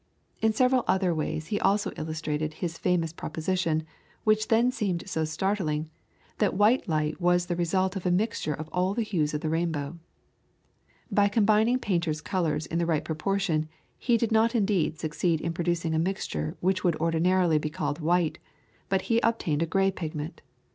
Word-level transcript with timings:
In 0.41 0.51
several 0.51 0.83
other 0.87 1.13
ways 1.13 1.53
also 1.61 1.91
he 1.91 1.95
illustrated 1.97 2.55
his 2.55 2.75
famous 2.79 3.13
proposition, 3.13 3.83
which 4.23 4.47
then 4.47 4.71
seemed 4.71 5.07
so 5.07 5.25
startling, 5.25 5.91
that 6.39 6.55
white 6.57 6.89
light 6.89 7.21
was 7.21 7.45
the 7.45 7.55
result 7.55 7.95
of 7.95 8.03
a 8.07 8.09
mixture 8.09 8.55
of 8.55 8.67
all 8.69 8.95
hues 8.95 9.35
of 9.35 9.41
the 9.41 9.49
rainbow. 9.49 9.99
By 11.11 11.27
combining 11.27 11.77
painters' 11.77 12.19
colours 12.19 12.65
in 12.65 12.79
the 12.79 12.87
right 12.87 13.05
proportion 13.05 13.69
he 13.99 14.17
did 14.17 14.31
not 14.31 14.55
indeed 14.55 14.97
succeed 14.97 15.39
in 15.39 15.53
producing 15.53 15.93
a 15.93 15.99
mixture 15.99 16.57
which 16.61 16.83
would 16.83 16.95
ordinarily 16.95 17.59
be 17.59 17.69
called 17.69 17.99
white, 17.99 18.39
but 18.89 19.03
he 19.03 19.19
obtained 19.19 19.61
a 19.61 19.67
grey 19.67 19.91
pigment. 19.91 20.41